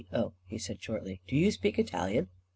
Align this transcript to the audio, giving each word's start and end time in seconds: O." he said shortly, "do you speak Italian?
O." 0.11 0.33
he 0.47 0.57
said 0.57 0.81
shortly, 0.81 1.21
"do 1.27 1.35
you 1.35 1.51
speak 1.51 1.77
Italian? 1.77 2.29